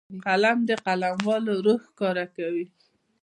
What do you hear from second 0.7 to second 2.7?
قلموالو روح ښکاره کوي